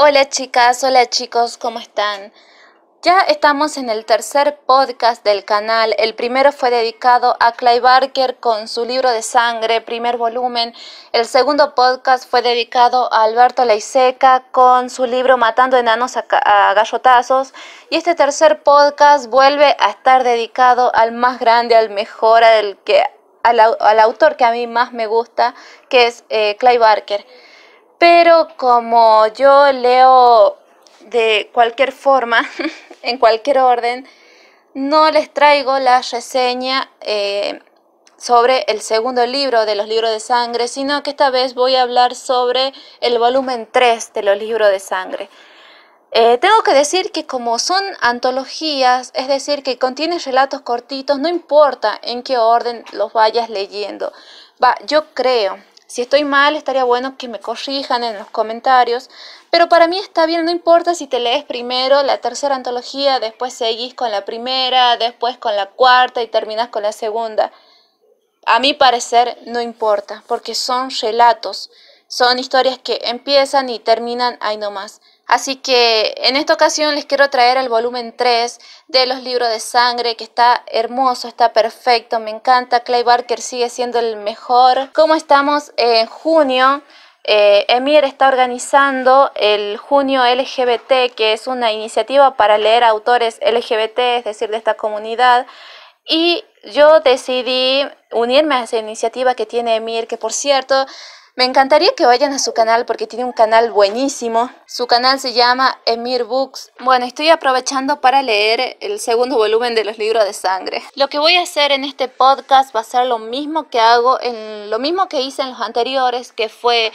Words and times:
Hola 0.00 0.28
chicas, 0.28 0.84
hola 0.84 1.06
chicos, 1.06 1.58
¿cómo 1.58 1.80
están? 1.80 2.32
Ya 3.02 3.18
estamos 3.18 3.76
en 3.78 3.90
el 3.90 4.04
tercer 4.04 4.60
podcast 4.64 5.24
del 5.24 5.44
canal. 5.44 5.92
El 5.98 6.14
primero 6.14 6.52
fue 6.52 6.70
dedicado 6.70 7.36
a 7.40 7.50
Clay 7.50 7.80
Barker 7.80 8.36
con 8.36 8.68
su 8.68 8.84
libro 8.84 9.10
de 9.10 9.22
sangre, 9.22 9.80
primer 9.80 10.16
volumen. 10.16 10.72
El 11.10 11.26
segundo 11.26 11.74
podcast 11.74 12.30
fue 12.30 12.42
dedicado 12.42 13.12
a 13.12 13.24
Alberto 13.24 13.64
Leiseca 13.64 14.44
con 14.52 14.88
su 14.88 15.04
libro 15.04 15.36
Matando 15.36 15.76
enanos 15.76 16.16
a, 16.16 16.74
gallotazos. 16.74 17.52
Y 17.90 17.96
este 17.96 18.14
tercer 18.14 18.62
podcast 18.62 19.28
vuelve 19.28 19.76
a 19.80 19.90
estar 19.90 20.22
dedicado 20.22 20.94
al 20.94 21.10
más 21.10 21.40
grande, 21.40 21.74
al 21.74 21.90
mejor, 21.90 22.44
al, 22.44 22.78
que, 22.84 23.02
al, 23.42 23.58
autor 23.98 24.36
que 24.36 24.44
a 24.44 24.52
mí 24.52 24.68
más 24.68 24.92
me 24.92 25.08
gusta, 25.08 25.56
que 25.88 26.06
es 26.06 26.22
eh, 26.28 26.54
Clay 26.60 26.78
Barker. 26.78 27.26
Pero 27.98 28.48
como 28.56 29.26
yo 29.28 29.72
leo 29.72 30.56
de 31.00 31.50
cualquier 31.52 31.92
forma, 31.92 32.48
en 33.02 33.18
cualquier 33.18 33.58
orden, 33.58 34.06
no 34.74 35.10
les 35.10 35.32
traigo 35.32 35.78
la 35.80 36.00
reseña 36.02 36.90
eh, 37.00 37.60
sobre 38.16 38.64
el 38.68 38.80
segundo 38.80 39.26
libro 39.26 39.66
de 39.66 39.74
los 39.74 39.88
libros 39.88 40.10
de 40.10 40.20
sangre, 40.20 40.68
sino 40.68 41.02
que 41.02 41.10
esta 41.10 41.30
vez 41.30 41.54
voy 41.54 41.74
a 41.74 41.82
hablar 41.82 42.14
sobre 42.14 42.72
el 43.00 43.18
volumen 43.18 43.68
3 43.70 44.12
de 44.12 44.22
los 44.22 44.38
libros 44.38 44.70
de 44.70 44.78
sangre. 44.78 45.28
Eh, 46.10 46.38
tengo 46.38 46.62
que 46.62 46.72
decir 46.72 47.12
que 47.12 47.26
como 47.26 47.58
son 47.58 47.84
antologías, 48.00 49.10
es 49.14 49.28
decir, 49.28 49.62
que 49.62 49.78
contienen 49.78 50.20
relatos 50.20 50.62
cortitos, 50.62 51.18
no 51.18 51.28
importa 51.28 51.98
en 52.02 52.22
qué 52.22 52.38
orden 52.38 52.84
los 52.92 53.12
vayas 53.12 53.50
leyendo. 53.50 54.12
Va, 54.62 54.76
yo 54.86 55.12
creo 55.14 55.58
si 55.88 56.02
estoy 56.02 56.22
mal, 56.22 56.54
estaría 56.54 56.84
bueno 56.84 57.16
que 57.16 57.28
me 57.28 57.40
corrijan 57.40 58.04
en 58.04 58.18
los 58.18 58.28
comentarios, 58.28 59.08
pero 59.50 59.70
para 59.70 59.88
mí 59.88 59.98
está 59.98 60.26
bien, 60.26 60.44
no 60.44 60.50
importa 60.50 60.94
si 60.94 61.06
te 61.06 61.18
lees 61.18 61.44
primero 61.44 62.02
la 62.02 62.18
tercera 62.18 62.54
antología, 62.54 63.20
después 63.20 63.54
seguís 63.54 63.94
con 63.94 64.10
la 64.10 64.26
primera, 64.26 64.98
después 64.98 65.38
con 65.38 65.56
la 65.56 65.64
cuarta 65.70 66.22
y 66.22 66.28
terminas 66.28 66.68
con 66.68 66.82
la 66.82 66.92
segunda. 66.92 67.52
A 68.44 68.58
mi 68.58 68.74
parecer 68.74 69.38
no 69.46 69.62
importa, 69.62 70.22
porque 70.26 70.54
son 70.54 70.90
relatos, 70.90 71.70
son 72.06 72.38
historias 72.38 72.78
que 72.78 73.00
empiezan 73.04 73.70
y 73.70 73.78
terminan 73.78 74.36
ahí 74.40 74.58
nomás. 74.58 75.00
Así 75.28 75.56
que 75.56 76.14
en 76.16 76.36
esta 76.36 76.54
ocasión 76.54 76.94
les 76.94 77.04
quiero 77.04 77.28
traer 77.28 77.58
el 77.58 77.68
volumen 77.68 78.14
3 78.16 78.58
de 78.88 79.06
los 79.06 79.22
libros 79.22 79.50
de 79.50 79.60
sangre, 79.60 80.16
que 80.16 80.24
está 80.24 80.64
hermoso, 80.66 81.28
está 81.28 81.52
perfecto, 81.52 82.18
me 82.18 82.30
encanta. 82.30 82.80
Clay 82.80 83.02
Barker 83.02 83.42
sigue 83.42 83.68
siendo 83.68 83.98
el 83.98 84.16
mejor. 84.16 84.90
Como 84.94 85.14
estamos 85.14 85.72
en 85.76 86.06
junio, 86.06 86.82
eh, 87.24 87.66
Emir 87.68 88.04
está 88.04 88.28
organizando 88.28 89.30
el 89.34 89.76
Junio 89.76 90.22
LGBT, 90.24 91.14
que 91.14 91.34
es 91.34 91.46
una 91.46 91.72
iniciativa 91.72 92.34
para 92.36 92.56
leer 92.56 92.82
autores 92.82 93.38
LGBT, 93.42 93.98
es 94.16 94.24
decir, 94.24 94.48
de 94.48 94.56
esta 94.56 94.74
comunidad. 94.74 95.46
Y 96.06 96.42
yo 96.72 97.00
decidí 97.00 97.86
unirme 98.12 98.54
a 98.54 98.62
esa 98.62 98.78
iniciativa 98.78 99.34
que 99.34 99.44
tiene 99.44 99.76
Emir, 99.76 100.06
que 100.06 100.16
por 100.16 100.32
cierto 100.32 100.86
me 101.38 101.44
encantaría 101.44 101.94
que 101.94 102.04
vayan 102.04 102.32
a 102.32 102.40
su 102.40 102.52
canal 102.52 102.84
porque 102.84 103.06
tiene 103.06 103.24
un 103.24 103.30
canal 103.30 103.70
buenísimo. 103.70 104.50
Su 104.66 104.88
canal 104.88 105.20
se 105.20 105.34
llama 105.34 105.78
Emir 105.86 106.24
Books. 106.24 106.72
Bueno, 106.80 107.06
estoy 107.06 107.28
aprovechando 107.28 108.00
para 108.00 108.22
leer 108.22 108.76
el 108.80 108.98
segundo 108.98 109.36
volumen 109.36 109.76
de 109.76 109.84
los 109.84 109.98
libros 109.98 110.24
de 110.24 110.32
sangre. 110.32 110.82
Lo 110.96 111.06
que 111.06 111.20
voy 111.20 111.36
a 111.36 111.42
hacer 111.42 111.70
en 111.70 111.84
este 111.84 112.08
podcast 112.08 112.74
va 112.74 112.80
a 112.80 112.82
ser 112.84 113.06
lo 113.06 113.20
mismo 113.20 113.70
que 113.70 113.78
hago 113.78 114.20
en 114.20 114.68
lo 114.68 114.80
mismo 114.80 115.08
que 115.08 115.20
hice 115.20 115.42
en 115.42 115.50
los 115.50 115.60
anteriores, 115.60 116.32
que 116.32 116.48
fue 116.48 116.92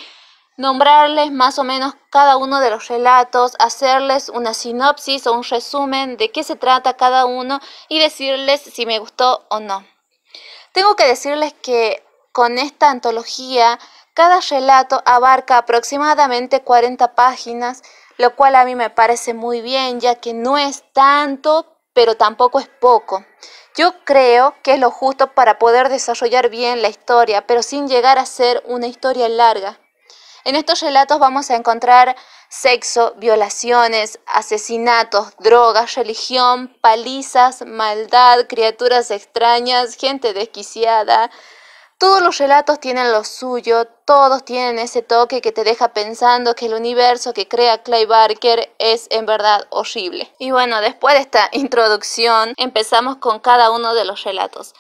nombrarles 0.58 1.32
más 1.32 1.58
o 1.58 1.64
menos 1.64 1.94
cada 2.10 2.36
uno 2.36 2.60
de 2.60 2.70
los 2.70 2.90
relatos, 2.90 3.54
hacerles 3.60 4.28
una 4.28 4.54
sinopsis 4.54 5.26
o 5.26 5.32
un 5.32 5.44
resumen 5.46 6.18
de 6.18 6.32
qué 6.32 6.44
se 6.44 6.58
trata 6.58 6.98
cada 6.98 7.24
uno 7.24 7.62
y 7.88 8.00
decirles 8.00 8.60
si 8.60 8.86
me 8.86 9.00
gustó 9.00 9.46
o 9.50 9.62
no. 9.62 9.88
Tengo 10.74 10.98
que 10.98 11.06
decirles 11.06 11.54
que 11.54 12.04
con 12.34 12.58
esta 12.58 12.90
antología 12.90 13.80
cada 14.14 14.40
relato 14.42 15.02
abarca 15.06 15.58
aproximadamente 15.58 16.62
40 16.62 17.16
páginas, 17.16 17.82
lo 18.18 18.36
cual 18.36 18.56
a 18.56 18.66
mí 18.66 18.76
me 18.76 18.90
parece 18.90 19.34
muy 19.34 19.62
bien, 19.62 20.00
ya 20.00 20.16
que 20.16 20.34
no 20.34 20.58
es 20.58 20.84
tanto, 20.94 21.78
pero 21.94 22.16
tampoco 22.16 22.60
es 22.60 22.68
poco. 22.68 23.26
Yo 23.76 24.04
creo 24.04 24.56
que 24.62 24.74
es 24.74 24.80
lo 24.80 24.92
justo 24.92 25.34
para 25.34 25.58
poder 25.58 25.90
desarrollar 25.90 26.50
bien 26.50 26.82
la 26.82 26.90
historia, 26.90 27.48
pero 27.48 27.64
sin 27.64 27.88
llegar 27.88 28.20
a 28.20 28.26
ser 28.26 28.64
una 28.68 28.88
historia 28.88 29.28
larga. 29.30 29.80
En 30.46 30.56
estos 30.56 30.82
relatos 30.82 31.20
vamos 31.20 31.50
a 31.50 31.56
encontrar 31.56 32.16
sexo, 32.50 33.14
violaciones, 33.18 34.20
asesinatos, 34.28 35.34
drogas, 35.40 35.96
religión, 35.96 36.78
palizas, 36.82 37.66
maldad, 37.66 38.46
criaturas 38.48 39.10
extrañas, 39.10 39.96
gente 39.96 40.34
desquiciada, 40.34 41.32
todos 42.04 42.22
los 42.22 42.38
relatos 42.38 42.82
tienen 42.82 43.14
lo 43.14 43.24
suyo, 43.24 43.86
todos 44.04 44.44
tienen 44.44 44.78
ese 44.78 45.02
toque 45.02 45.40
que 45.40 45.54
te 45.54 45.64
deja 45.64 45.94
pensando 45.94 46.54
que 46.54 46.66
el 46.66 46.74
universo 46.74 47.34
que 47.34 47.48
crea 47.48 47.82
Clay 47.82 48.06
Barker 48.06 48.76
es 48.78 49.08
en 49.10 49.26
verdad 49.26 49.66
horrible. 49.70 50.30
Y 50.38 50.52
bueno, 50.52 50.82
después 50.82 51.16
de 51.16 51.22
esta 51.22 51.48
introducción 51.54 52.56
empezamos 52.58 53.16
con 53.16 53.40
cada 53.40 53.72
uno 53.72 53.94
de 53.94 54.04
los 54.04 54.22
relatos. 54.26 54.74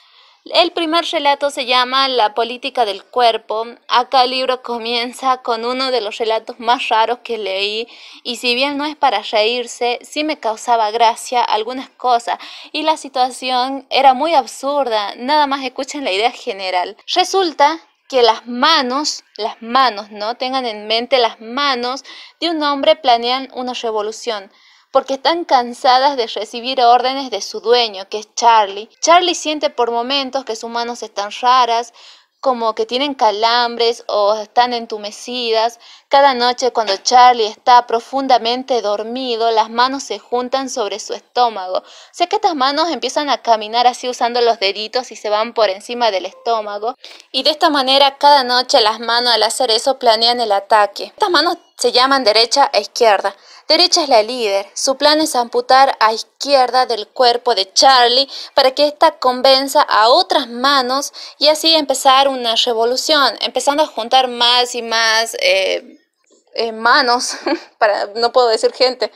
El 0.51 0.71
primer 0.73 1.05
relato 1.05 1.49
se 1.49 1.65
llama 1.65 2.09
La 2.09 2.33
política 2.33 2.83
del 2.83 3.05
cuerpo. 3.05 3.65
Acá 3.87 4.25
el 4.25 4.31
libro 4.31 4.61
comienza 4.61 5.37
con 5.37 5.63
uno 5.63 5.89
de 5.89 6.01
los 6.01 6.17
relatos 6.17 6.59
más 6.59 6.89
raros 6.89 7.19
que 7.23 7.37
leí 7.37 7.87
y 8.23 8.35
si 8.35 8.53
bien 8.53 8.77
no 8.77 8.83
es 8.83 8.97
para 8.97 9.21
reírse, 9.21 9.99
sí 10.01 10.25
me 10.25 10.41
causaba 10.41 10.91
gracia 10.91 11.41
algunas 11.41 11.87
cosas 11.91 12.39
y 12.73 12.83
la 12.83 12.97
situación 12.97 13.87
era 13.89 14.13
muy 14.13 14.33
absurda. 14.33 15.15
Nada 15.15 15.47
más 15.47 15.63
escuchen 15.63 16.03
la 16.03 16.11
idea 16.11 16.31
general. 16.31 16.97
Resulta 17.15 17.79
que 18.09 18.21
las 18.21 18.45
manos, 18.45 19.23
las 19.37 19.61
manos, 19.61 20.11
¿no? 20.11 20.35
Tengan 20.35 20.65
en 20.65 20.87
mente 20.87 21.19
las 21.19 21.39
manos 21.39 22.03
de 22.41 22.49
un 22.49 22.61
hombre 22.63 22.97
planean 22.97 23.47
una 23.53 23.73
revolución 23.73 24.51
porque 24.93 25.15
están 25.15 25.43
cansadas 25.43 26.15
de 26.17 26.27
recibir 26.27 26.79
órdenes 26.79 27.31
de 27.31 27.41
su 27.41 27.61
dueño, 27.61 28.07
que 28.09 28.19
es 28.19 28.33
Charlie. 28.35 28.89
Charlie 29.01 29.33
siente 29.33 29.71
por 29.71 29.89
momentos 29.89 30.45
que 30.45 30.55
sus 30.55 30.69
manos 30.69 31.01
están 31.01 31.31
raras, 31.41 31.93
como 32.39 32.75
que 32.75 32.85
tienen 32.85 33.15
calambres 33.15 34.03
o 34.07 34.35
están 34.35 34.73
entumecidas. 34.73 35.79
Cada 36.09 36.35
noche 36.35 36.71
cuando 36.71 36.95
Charlie 36.97 37.47
está 37.47 37.87
profundamente 37.87 38.81
dormido, 38.81 39.49
las 39.49 39.71
manos 39.71 40.03
se 40.03 40.19
juntan 40.19 40.69
sobre 40.69 40.99
su 40.99 41.13
estómago. 41.13 41.77
O 41.77 41.83
sea 42.11 42.27
que 42.27 42.35
estas 42.35 42.53
manos 42.53 42.89
empiezan 42.91 43.29
a 43.29 43.41
caminar 43.41 43.87
así 43.87 44.09
usando 44.09 44.41
los 44.41 44.59
deditos 44.59 45.11
y 45.11 45.15
se 45.15 45.29
van 45.29 45.53
por 45.53 45.69
encima 45.69 46.11
del 46.11 46.27
estómago. 46.27 46.95
Y 47.31 47.43
de 47.43 47.49
esta 47.49 47.69
manera 47.69 48.17
cada 48.17 48.43
noche 48.43 48.79
las 48.81 48.99
manos 48.99 49.33
al 49.33 49.43
hacer 49.43 49.71
eso 49.71 49.97
planean 49.97 50.39
el 50.39 50.51
ataque. 50.51 51.05
Estas 51.05 51.31
manos 51.31 51.57
se 51.77 51.91
llaman 51.91 52.23
derecha 52.23 52.69
e 52.73 52.81
izquierda. 52.81 53.35
Derecha 53.67 54.03
es 54.03 54.09
la 54.09 54.21
líder. 54.21 54.65
Su 54.73 54.97
plan 54.97 55.21
es 55.21 55.35
amputar 55.35 55.95
a 55.99 56.13
izquierda 56.13 56.85
del 56.85 57.07
cuerpo 57.07 57.55
de 57.55 57.71
Charlie 57.73 58.29
para 58.53 58.71
que 58.71 58.87
ésta 58.87 59.17
convenza 59.19 59.81
a 59.81 60.09
otras 60.09 60.49
manos 60.49 61.13
y 61.39 61.47
así 61.47 61.73
empezar 61.73 62.27
una 62.27 62.55
revolución, 62.55 63.35
empezando 63.41 63.83
a 63.83 63.87
juntar 63.87 64.27
más 64.27 64.75
y 64.75 64.81
más 64.81 65.35
eh, 65.39 65.99
eh, 66.55 66.71
manos, 66.71 67.37
para 67.77 68.07
no 68.15 68.31
puedo 68.31 68.49
decir 68.49 68.73
gente. 68.73 69.11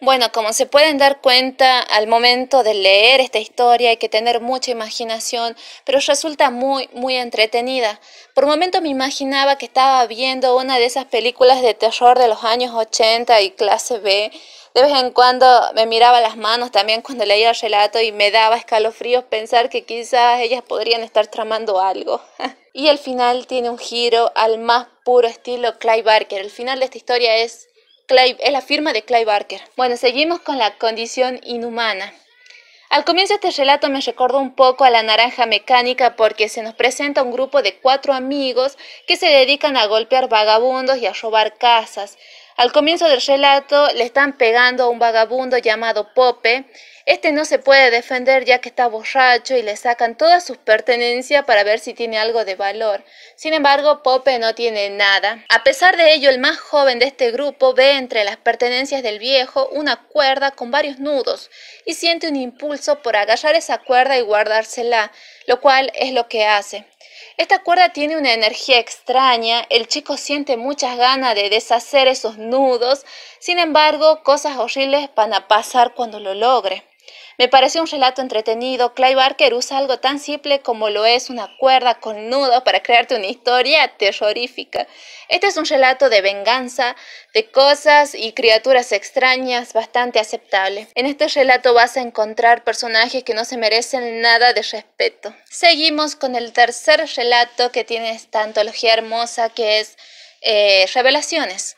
Bueno, 0.00 0.30
como 0.30 0.52
se 0.52 0.66
pueden 0.66 0.96
dar 0.96 1.20
cuenta 1.20 1.80
al 1.80 2.06
momento 2.06 2.62
de 2.62 2.72
leer 2.72 3.20
esta 3.20 3.40
historia 3.40 3.90
hay 3.90 3.96
que 3.96 4.08
tener 4.08 4.40
mucha 4.40 4.70
imaginación, 4.70 5.56
pero 5.84 5.98
resulta 5.98 6.50
muy, 6.50 6.88
muy 6.92 7.16
entretenida. 7.16 8.00
Por 8.32 8.44
un 8.44 8.50
momento 8.50 8.80
me 8.80 8.90
imaginaba 8.90 9.58
que 9.58 9.66
estaba 9.66 10.06
viendo 10.06 10.56
una 10.56 10.78
de 10.78 10.84
esas 10.84 11.06
películas 11.06 11.62
de 11.62 11.74
terror 11.74 12.16
de 12.16 12.28
los 12.28 12.44
años 12.44 12.76
80 12.76 13.40
y 13.42 13.50
clase 13.50 13.98
B. 13.98 14.30
De 14.72 14.82
vez 14.82 14.92
en 14.92 15.10
cuando 15.10 15.44
me 15.74 15.86
miraba 15.86 16.20
las 16.20 16.36
manos 16.36 16.70
también 16.70 17.02
cuando 17.02 17.24
leía 17.24 17.50
el 17.50 17.56
relato 17.56 18.00
y 18.00 18.12
me 18.12 18.30
daba 18.30 18.56
escalofríos 18.56 19.24
pensar 19.24 19.68
que 19.68 19.82
quizás 19.84 20.38
ellas 20.38 20.62
podrían 20.62 21.02
estar 21.02 21.26
tramando 21.26 21.80
algo. 21.80 22.22
y 22.72 22.86
el 22.86 22.98
final 22.98 23.48
tiene 23.48 23.68
un 23.68 23.78
giro 23.78 24.30
al 24.36 24.58
más 24.58 24.86
puro 25.04 25.26
estilo 25.26 25.76
Clive 25.80 26.02
Barker. 26.02 26.40
El 26.40 26.50
final 26.50 26.78
de 26.78 26.84
esta 26.84 26.98
historia 26.98 27.34
es 27.38 27.67
es 28.10 28.52
la 28.52 28.62
firma 28.62 28.94
de 28.94 29.02
Clive 29.02 29.26
Barker. 29.26 29.60
Bueno, 29.76 29.98
seguimos 29.98 30.40
con 30.40 30.56
la 30.56 30.76
condición 30.78 31.40
inhumana. 31.44 32.14
Al 32.88 33.04
comienzo 33.04 33.34
este 33.34 33.50
relato 33.50 33.90
me 33.90 34.00
recordó 34.00 34.38
un 34.38 34.54
poco 34.54 34.84
a 34.84 34.90
la 34.90 35.02
naranja 35.02 35.44
mecánica 35.44 36.16
porque 36.16 36.48
se 36.48 36.62
nos 36.62 36.72
presenta 36.72 37.22
un 37.22 37.32
grupo 37.32 37.60
de 37.60 37.74
cuatro 37.74 38.14
amigos 38.14 38.78
que 39.06 39.16
se 39.16 39.26
dedican 39.26 39.76
a 39.76 39.84
golpear 39.86 40.30
vagabundos 40.30 40.96
y 40.96 41.06
a 41.06 41.12
robar 41.12 41.58
casas. 41.58 42.16
Al 42.58 42.72
comienzo 42.72 43.06
del 43.06 43.20
relato 43.20 43.86
le 43.94 44.02
están 44.02 44.36
pegando 44.36 44.82
a 44.82 44.88
un 44.88 44.98
vagabundo 44.98 45.58
llamado 45.58 46.12
Pope. 46.12 46.64
Este 47.06 47.30
no 47.30 47.44
se 47.44 47.60
puede 47.60 47.92
defender 47.92 48.44
ya 48.44 48.58
que 48.58 48.68
está 48.68 48.88
borracho 48.88 49.56
y 49.56 49.62
le 49.62 49.76
sacan 49.76 50.16
todas 50.16 50.44
sus 50.44 50.56
pertenencias 50.56 51.44
para 51.44 51.62
ver 51.62 51.78
si 51.78 51.94
tiene 51.94 52.18
algo 52.18 52.44
de 52.44 52.56
valor. 52.56 53.04
Sin 53.36 53.54
embargo, 53.54 54.02
Pope 54.02 54.40
no 54.40 54.56
tiene 54.56 54.90
nada. 54.90 55.44
A 55.50 55.62
pesar 55.62 55.96
de 55.96 56.12
ello, 56.14 56.30
el 56.30 56.40
más 56.40 56.58
joven 56.58 56.98
de 56.98 57.06
este 57.06 57.30
grupo 57.30 57.74
ve 57.74 57.92
entre 57.92 58.24
las 58.24 58.38
pertenencias 58.38 59.04
del 59.04 59.20
viejo 59.20 59.68
una 59.68 60.08
cuerda 60.08 60.50
con 60.50 60.72
varios 60.72 60.98
nudos 60.98 61.52
y 61.84 61.94
siente 61.94 62.26
un 62.26 62.34
impulso 62.34 63.02
por 63.02 63.14
agarrar 63.14 63.54
esa 63.54 63.78
cuerda 63.78 64.18
y 64.18 64.22
guardársela, 64.22 65.12
lo 65.46 65.60
cual 65.60 65.92
es 65.94 66.12
lo 66.12 66.26
que 66.26 66.44
hace. 66.44 66.84
Esta 67.38 67.60
cuerda 67.60 67.90
tiene 67.90 68.16
una 68.16 68.32
energía 68.32 68.80
extraña, 68.80 69.64
el 69.70 69.86
chico 69.86 70.16
siente 70.16 70.56
muchas 70.56 70.96
ganas 70.98 71.36
de 71.36 71.48
deshacer 71.50 72.08
esos 72.08 72.36
nudos, 72.36 73.06
sin 73.38 73.60
embargo, 73.60 74.24
cosas 74.24 74.56
horribles 74.56 75.08
van 75.14 75.32
a 75.32 75.46
pasar 75.46 75.94
cuando 75.94 76.18
lo 76.18 76.34
logre. 76.34 76.82
Me 77.38 77.46
pareció 77.46 77.80
un 77.80 77.86
relato 77.86 78.20
entretenido. 78.20 78.94
Clay 78.94 79.14
Barker 79.14 79.54
usa 79.54 79.78
algo 79.78 80.00
tan 80.00 80.18
simple 80.18 80.58
como 80.58 80.90
lo 80.90 81.06
es 81.06 81.30
una 81.30 81.56
cuerda 81.58 82.00
con 82.00 82.28
nudo 82.28 82.64
para 82.64 82.82
crearte 82.82 83.14
una 83.14 83.28
historia 83.28 83.86
terrorífica. 83.96 84.88
Este 85.28 85.46
es 85.46 85.56
un 85.56 85.64
relato 85.64 86.10
de 86.10 86.20
venganza, 86.20 86.96
de 87.34 87.48
cosas 87.48 88.16
y 88.16 88.32
criaturas 88.32 88.90
extrañas 88.90 89.72
bastante 89.72 90.18
aceptable. 90.18 90.88
En 90.96 91.06
este 91.06 91.28
relato 91.28 91.74
vas 91.74 91.96
a 91.96 92.00
encontrar 92.00 92.64
personajes 92.64 93.22
que 93.22 93.34
no 93.34 93.44
se 93.44 93.56
merecen 93.56 94.20
nada 94.20 94.52
de 94.52 94.62
respeto. 94.62 95.32
Seguimos 95.48 96.16
con 96.16 96.34
el 96.34 96.52
tercer 96.52 97.08
relato 97.14 97.70
que 97.70 97.84
tiene 97.84 98.10
esta 98.10 98.42
antología 98.42 98.94
hermosa 98.94 99.48
que 99.48 99.78
es 99.78 99.96
eh, 100.40 100.86
Revelaciones. 100.92 101.77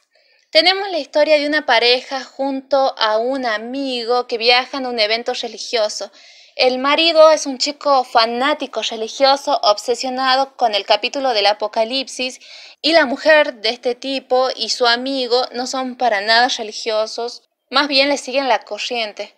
Tenemos 0.51 0.91
la 0.91 0.99
historia 0.99 1.39
de 1.39 1.47
una 1.47 1.65
pareja 1.65 2.25
junto 2.25 2.93
a 2.99 3.19
un 3.19 3.47
amigo 3.47 4.27
que 4.27 4.37
viajan 4.37 4.85
a 4.85 4.89
un 4.89 4.99
evento 4.99 5.33
religioso. 5.33 6.11
El 6.57 6.79
marido 6.79 7.31
es 7.31 7.47
un 7.47 7.59
chico 7.59 8.03
fanático 8.03 8.83
religioso, 8.83 9.61
obsesionado 9.63 10.57
con 10.57 10.75
el 10.75 10.85
capítulo 10.85 11.35
del 11.35 11.47
Apocalipsis, 11.47 12.41
y 12.83 12.95
la 12.95 13.07
mujer 13.07 13.61
de 13.61 13.69
este 13.69 13.95
tipo 13.95 14.49
y 14.57 14.71
su 14.71 14.89
amigo 14.89 15.41
no 15.53 15.69
son 15.69 15.95
para 15.95 16.21
nada 16.21 16.49
religiosos, 16.49 17.49
más 17.71 17.87
bien 17.87 18.09
le 18.09 18.19
siguen 18.19 18.49
la 18.49 18.59
corriente. 18.65 19.37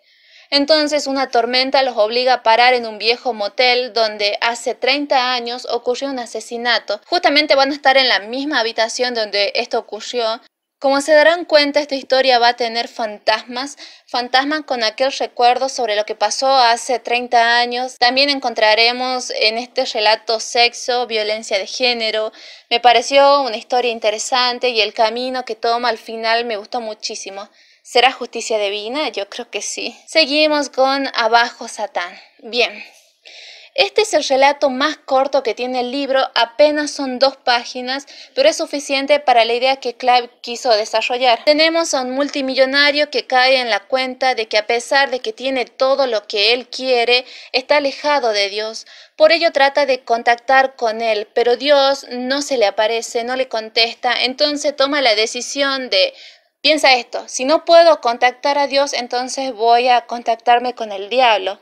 Entonces 0.49 1.07
una 1.07 1.29
tormenta 1.29 1.83
los 1.83 1.99
obliga 1.99 2.35
a 2.35 2.43
parar 2.43 2.73
en 2.73 2.87
un 2.87 2.97
viejo 2.97 3.35
motel 3.35 3.93
donde 3.93 4.39
hace 4.41 4.75
30 4.75 5.35
años 5.35 5.67
ocurrió 5.71 6.09
un 6.09 6.19
asesinato. 6.19 7.03
Justamente 7.07 7.55
van 7.55 7.71
a 7.71 7.75
estar 7.75 7.99
en 7.99 8.09
la 8.09 8.21
misma 8.21 8.61
habitación 8.61 9.13
donde 9.13 9.53
esto 9.55 9.79
ocurrió 9.79 10.41
como 10.83 11.01
se 11.01 11.13
darán 11.13 11.45
cuenta, 11.45 11.79
esta 11.79 11.95
historia 11.95 12.41
va 12.41 12.49
a 12.49 12.57
tener 12.57 12.89
fantasmas, 12.89 13.79
fantasmas 14.05 14.63
con 14.63 14.83
aquel 14.83 15.13
recuerdo 15.13 15.69
sobre 15.69 15.95
lo 15.95 16.05
que 16.05 16.17
pasó 16.17 16.53
hace 16.57 16.99
30 16.99 17.59
años. 17.61 17.99
También 18.01 18.31
encontraremos 18.31 19.31
en 19.31 19.59
este 19.59 19.85
relato 19.85 20.41
sexo, 20.41 21.07
violencia 21.07 21.57
de 21.57 21.69
género. 21.69 22.33
Me 22.69 22.81
pareció 22.81 23.43
una 23.43 23.59
historia 23.59 23.93
interesante 23.93 24.71
y 24.71 24.81
el 24.81 24.93
camino 24.93 25.45
que 25.45 25.55
toma 25.55 25.89
al 25.89 25.99
final 25.99 26.47
me 26.47 26.57
gustó 26.57 26.81
muchísimo. 26.81 27.49
¿Será 27.83 28.11
justicia 28.11 28.59
divina? 28.59 29.09
Yo 29.11 29.29
creo 29.29 29.49
que 29.51 29.63
sí. 29.63 29.97
Seguimos 30.09 30.69
con 30.69 31.09
Abajo 31.15 31.69
Satán. 31.69 32.13
Bien, 32.41 32.73
este 33.75 34.03
es 34.03 34.13
el 34.13 34.23
relato 34.25 34.69
más 34.69 34.99
corto 34.99 35.43
que 35.43 35.55
tiene 35.55 35.81
el 35.81 35.91
libro, 35.91 36.21
apenas 36.35 36.91
son 36.91 37.19
dos 37.19 37.39
páginas, 37.39 38.07
pero 38.35 38.49
es 38.49 38.57
suficiente 38.57 39.19
para 39.19 39.47
la 39.47 39.55
idea 39.55 39.77
que 39.77 39.95
Clive 39.95 40.29
quiso 40.43 40.71
desarrollar. 40.73 41.43
Tenemos 41.45 41.95
a 41.95 42.03
un 42.03 42.11
multimillonario 42.11 43.09
que 43.09 43.27
cae 43.27 43.61
en 43.61 43.71
la 43.71 43.81
cuenta 43.81 44.35
de 44.35 44.47
que 44.47 44.59
a 44.59 44.67
pesar 44.67 45.11
de 45.11 45.21
que 45.21 45.33
tiene 45.33 45.65
todo 45.65 46.07
lo 46.07 46.27
que 46.27 46.53
él 46.53 46.69
quiere, 46.69 47.25
está 47.53 47.79
alejado 47.79 48.33
de 48.33 48.51
Dios. 48.51 48.87
Por 49.17 49.33
ello 49.33 49.53
trata 49.53 49.87
de 49.87 50.05
contactar 50.05 50.77
con 50.77 51.01
él, 51.01 51.27
pero 51.33 51.57
Dios 51.57 52.07
no 52.11 52.43
se 52.43 52.59
le 52.59 52.67
aparece, 52.67 53.25
no 53.25 53.37
le 53.37 53.49
contesta, 53.49 54.13
entonces 54.23 54.77
toma 54.77 55.01
la 55.01 55.15
decisión 55.15 55.89
de 55.89 56.13
Piensa 56.63 56.95
esto, 56.95 57.25
si 57.27 57.45
no 57.45 57.65
puedo 57.65 58.01
contactar 58.01 58.57
a 58.57 58.69
Dios, 58.69 58.93
entonces 58.93 59.53
voy 59.53 59.89
a 59.89 60.03
contactarme 60.03 60.77
con 60.77 60.93
el 60.93 61.09
diablo. 61.09 61.59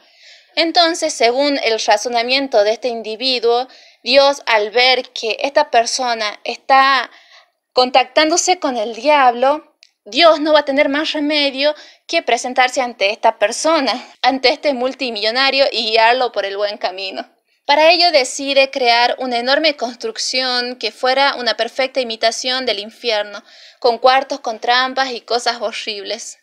Entonces, 0.61 1.15
según 1.15 1.59
el 1.65 1.81
razonamiento 1.81 2.62
de 2.65 2.73
este 2.73 2.89
individuo, 2.89 3.67
Dios 4.03 4.43
al 4.45 4.69
ver 4.71 5.09
que 5.15 5.39
esta 5.41 5.71
persona 5.71 6.39
está 6.45 7.11
contactándose 7.73 8.59
con 8.59 8.77
el 8.77 8.95
diablo, 8.95 9.75
Dios 10.05 10.39
no 10.39 10.53
va 10.53 10.59
a 10.59 10.65
tener 10.67 10.91
más 10.91 11.15
remedio 11.15 11.75
que 12.07 12.23
presentarse 12.23 12.83
ante 12.83 13.11
esta 13.11 13.39
persona, 13.39 14.07
ante 14.21 14.51
este 14.51 14.75
multimillonario 14.75 15.65
y 15.73 15.93
guiarlo 15.93 16.31
por 16.31 16.45
el 16.45 16.59
buen 16.59 16.77
camino. 16.77 17.27
Para 17.65 17.91
ello 17.91 18.12
decide 18.12 18.71
crear 18.71 19.17
una 19.19 19.39
enorme 19.39 19.77
construcción 19.77 20.77
que 20.77 20.93
fuera 20.93 21.37
una 21.37 21.57
perfecta 21.57 22.03
imitación 22.03 22.67
del 22.67 22.81
infierno, 22.81 23.43
con 23.79 23.97
cuartos 23.97 24.41
con 24.41 24.61
trampas 24.61 25.11
y 25.12 25.23
cosas 25.23 25.62
horribles. 25.62 26.40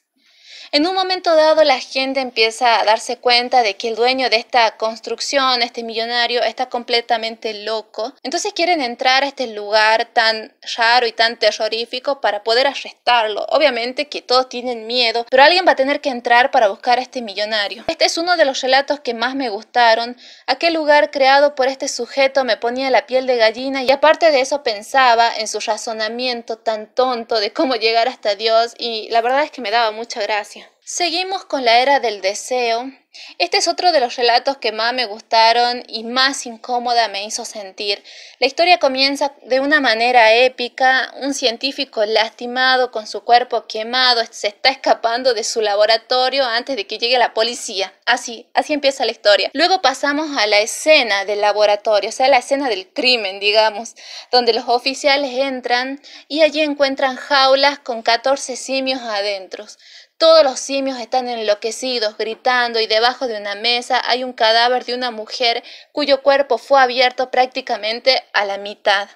En 0.71 0.85
un 0.85 0.93
momento 0.95 1.33
dado 1.33 1.63
la 1.63 1.79
gente 1.79 2.19
empieza 2.19 2.79
a 2.79 2.83
darse 2.83 3.17
cuenta 3.17 3.63
de 3.63 3.77
que 3.77 3.87
el 3.87 3.95
dueño 3.95 4.29
de 4.29 4.35
esta 4.35 4.75
construcción, 4.75 5.61
este 5.61 5.81
millonario, 5.81 6.43
está 6.43 6.67
completamente 6.67 7.53
loco. 7.63 8.13
Entonces 8.21 8.51
quieren 8.53 8.81
entrar 8.81 9.23
a 9.23 9.27
este 9.27 9.47
lugar 9.47 10.09
tan 10.11 10.53
raro 10.75 11.07
y 11.07 11.13
tan 11.13 11.39
terrorífico 11.39 12.19
para 12.19 12.43
poder 12.43 12.67
arrestarlo. 12.67 13.45
Obviamente 13.49 14.09
que 14.09 14.21
todos 14.21 14.49
tienen 14.49 14.87
miedo, 14.87 15.25
pero 15.29 15.43
alguien 15.43 15.65
va 15.65 15.71
a 15.71 15.77
tener 15.77 16.01
que 16.01 16.09
entrar 16.09 16.51
para 16.51 16.67
buscar 16.67 16.99
a 16.99 17.01
este 17.01 17.21
millonario. 17.21 17.85
Este 17.87 18.05
es 18.05 18.17
uno 18.17 18.35
de 18.35 18.43
los 18.43 18.59
relatos 18.61 18.99
que 18.99 19.13
más 19.13 19.35
me 19.35 19.49
gustaron. 19.49 20.17
Aquel 20.47 20.73
lugar 20.73 21.11
creado 21.11 21.55
por 21.55 21.67
este 21.67 21.87
sujeto 21.87 22.43
me 22.43 22.57
ponía 22.57 22.89
la 22.89 23.05
piel 23.05 23.25
de 23.25 23.37
gallina 23.37 23.83
y 23.83 23.91
aparte 23.91 24.31
de 24.31 24.41
eso 24.41 24.63
pensaba 24.63 25.31
en 25.37 25.47
su 25.47 25.61
razonamiento 25.61 26.57
tan 26.57 26.87
tonto 26.87 27.39
de 27.39 27.53
cómo 27.53 27.75
llegar 27.75 28.09
hasta 28.09 28.35
Dios 28.35 28.73
y 28.77 29.07
la 29.11 29.21
verdad 29.21 29.43
es 29.43 29.51
que 29.51 29.61
me 29.61 29.71
daba 29.71 29.91
mucha 29.91 30.21
gracia. 30.21 30.56
Seguimos 30.89 31.43
con 31.43 31.65
la 31.65 31.79
era 31.79 31.99
del 31.99 32.21
deseo. 32.21 32.89
Este 33.39 33.57
es 33.57 33.67
otro 33.67 33.91
de 33.91 33.99
los 33.99 34.15
relatos 34.15 34.55
que 34.55 34.71
más 34.71 34.93
me 34.93 35.05
gustaron 35.05 35.83
y 35.85 36.05
más 36.05 36.45
incómoda 36.45 37.09
me 37.09 37.25
hizo 37.25 37.43
sentir. 37.43 38.01
La 38.39 38.47
historia 38.47 38.79
comienza 38.79 39.33
de 39.41 39.59
una 39.59 39.81
manera 39.81 40.33
épica. 40.33 41.13
Un 41.19 41.33
científico 41.33 42.05
lastimado 42.05 42.89
con 42.89 43.05
su 43.05 43.25
cuerpo 43.25 43.67
quemado 43.67 44.21
se 44.31 44.47
está 44.47 44.69
escapando 44.69 45.33
de 45.33 45.43
su 45.43 45.59
laboratorio 45.59 46.45
antes 46.45 46.77
de 46.77 46.87
que 46.87 46.99
llegue 46.99 47.17
la 47.17 47.33
policía. 47.33 47.93
Así, 48.05 48.47
así 48.53 48.71
empieza 48.71 49.03
la 49.03 49.11
historia. 49.11 49.51
Luego 49.51 49.81
pasamos 49.81 50.37
a 50.37 50.47
la 50.47 50.59
escena 50.59 51.25
del 51.25 51.41
laboratorio, 51.41 52.11
o 52.11 52.13
sea, 52.13 52.29
la 52.29 52.37
escena 52.37 52.69
del 52.69 52.87
crimen, 52.87 53.41
digamos, 53.41 53.95
donde 54.31 54.53
los 54.53 54.69
oficiales 54.69 55.33
entran 55.33 55.99
y 56.29 56.43
allí 56.43 56.61
encuentran 56.61 57.17
jaulas 57.17 57.77
con 57.79 58.03
14 58.03 58.55
simios 58.55 59.01
adentro. 59.01 59.65
Todos 60.17 60.43
los 60.43 60.59
simios 60.59 60.99
están 60.99 61.27
enloquecidos, 61.27 62.17
gritando, 62.17 62.79
y 62.79 62.87
debajo 62.87 63.27
de 63.27 63.37
una 63.39 63.53
mesa 63.53 64.01
hay 64.03 64.23
un 64.23 64.33
cadáver 64.33 64.83
de 64.83 64.95
una 64.95 65.11
mujer 65.11 65.63
cuyo 65.91 66.23
cuerpo 66.23 66.57
fue 66.57 66.81
abierto 66.81 67.29
prácticamente 67.29 68.23
a 68.33 68.43
la 68.45 68.57
mitad. 68.57 69.09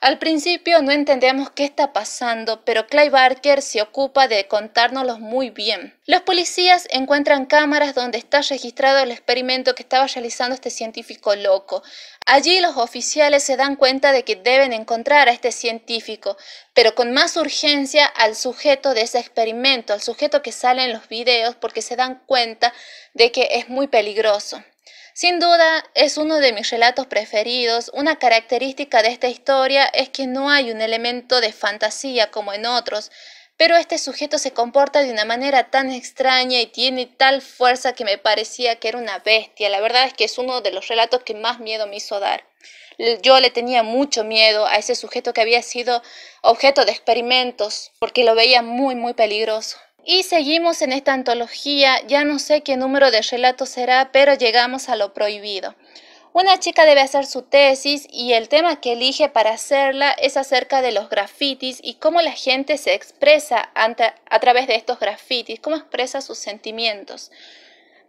Al 0.00 0.18
principio 0.18 0.82
no 0.82 0.92
entendemos 0.92 1.50
qué 1.50 1.64
está 1.64 1.94
pasando, 1.94 2.62
pero 2.64 2.86
Clay 2.86 3.08
Barker 3.08 3.62
se 3.62 3.80
ocupa 3.80 4.28
de 4.28 4.46
contárnoslo 4.46 5.18
muy 5.18 5.48
bien. 5.48 5.98
Los 6.04 6.20
policías 6.20 6.86
encuentran 6.90 7.46
cámaras 7.46 7.94
donde 7.94 8.18
está 8.18 8.42
registrado 8.42 8.98
el 8.98 9.10
experimento 9.10 9.74
que 9.74 9.82
estaba 9.82 10.06
realizando 10.06 10.54
este 10.54 10.68
científico 10.68 11.34
loco. 11.36 11.82
Allí 12.26 12.60
los 12.60 12.76
oficiales 12.76 13.44
se 13.44 13.56
dan 13.56 13.76
cuenta 13.76 14.12
de 14.12 14.24
que 14.24 14.36
deben 14.36 14.74
encontrar 14.74 15.28
a 15.28 15.32
este 15.32 15.52
científico, 15.52 16.36
pero 16.74 16.94
con 16.94 17.12
más 17.12 17.38
urgencia 17.38 18.04
al 18.04 18.36
sujeto 18.36 18.92
de 18.92 19.02
ese 19.02 19.18
experimento, 19.18 19.94
al 19.94 20.02
sujeto 20.02 20.42
que 20.42 20.52
sale 20.52 20.84
en 20.84 20.92
los 20.92 21.08
videos, 21.08 21.54
porque 21.54 21.80
se 21.80 21.96
dan 21.96 22.22
cuenta 22.26 22.74
de 23.14 23.32
que 23.32 23.48
es 23.52 23.70
muy 23.70 23.86
peligroso. 23.86 24.62
Sin 25.16 25.38
duda 25.38 25.84
es 25.94 26.18
uno 26.18 26.38
de 26.38 26.52
mis 26.52 26.68
relatos 26.70 27.06
preferidos. 27.06 27.88
Una 27.94 28.18
característica 28.18 29.00
de 29.00 29.10
esta 29.10 29.28
historia 29.28 29.84
es 29.84 30.08
que 30.08 30.26
no 30.26 30.50
hay 30.50 30.72
un 30.72 30.80
elemento 30.80 31.40
de 31.40 31.52
fantasía 31.52 32.32
como 32.32 32.52
en 32.52 32.66
otros, 32.66 33.12
pero 33.56 33.76
este 33.76 33.98
sujeto 33.98 34.38
se 34.38 34.52
comporta 34.52 35.02
de 35.02 35.12
una 35.12 35.24
manera 35.24 35.70
tan 35.70 35.92
extraña 35.92 36.60
y 36.60 36.66
tiene 36.66 37.06
tal 37.06 37.42
fuerza 37.42 37.92
que 37.92 38.04
me 38.04 38.18
parecía 38.18 38.80
que 38.80 38.88
era 38.88 38.98
una 38.98 39.20
bestia. 39.20 39.68
La 39.68 39.80
verdad 39.80 40.02
es 40.02 40.14
que 40.14 40.24
es 40.24 40.36
uno 40.36 40.62
de 40.62 40.72
los 40.72 40.88
relatos 40.88 41.22
que 41.22 41.34
más 41.34 41.60
miedo 41.60 41.86
me 41.86 41.94
hizo 41.94 42.18
dar. 42.18 42.44
Yo 43.22 43.38
le 43.38 43.50
tenía 43.50 43.84
mucho 43.84 44.24
miedo 44.24 44.66
a 44.66 44.78
ese 44.78 44.96
sujeto 44.96 45.32
que 45.32 45.42
había 45.42 45.62
sido 45.62 46.02
objeto 46.42 46.84
de 46.84 46.90
experimentos, 46.90 47.92
porque 48.00 48.24
lo 48.24 48.34
veía 48.34 48.62
muy, 48.62 48.96
muy 48.96 49.14
peligroso. 49.14 49.78
Y 50.06 50.22
seguimos 50.24 50.82
en 50.82 50.92
esta 50.92 51.14
antología, 51.14 51.98
ya 52.06 52.24
no 52.24 52.38
sé 52.38 52.60
qué 52.60 52.76
número 52.76 53.10
de 53.10 53.22
relatos 53.22 53.70
será, 53.70 54.10
pero 54.12 54.34
llegamos 54.34 54.90
a 54.90 54.96
lo 54.96 55.14
prohibido. 55.14 55.74
Una 56.34 56.58
chica 56.58 56.84
debe 56.84 57.00
hacer 57.00 57.24
su 57.26 57.42
tesis 57.42 58.06
y 58.10 58.32
el 58.32 58.48
tema 58.48 58.80
que 58.80 58.92
elige 58.92 59.28
para 59.28 59.52
hacerla 59.52 60.10
es 60.10 60.36
acerca 60.36 60.82
de 60.82 60.92
los 60.92 61.08
grafitis 61.08 61.78
y 61.80 61.94
cómo 61.94 62.20
la 62.20 62.32
gente 62.32 62.76
se 62.76 62.92
expresa 62.92 63.70
a 63.74 64.40
través 64.40 64.66
de 64.66 64.74
estos 64.74 64.98
grafitis, 64.98 65.60
cómo 65.60 65.76
expresa 65.76 66.20
sus 66.20 66.38
sentimientos. 66.38 67.30